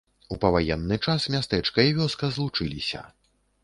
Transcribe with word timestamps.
У 0.35 0.37
паваенны 0.45 0.95
час 1.05 1.29
мястэчка 1.35 1.79
і 1.91 1.95
вёска 2.01 2.35
злучыліся. 2.39 3.09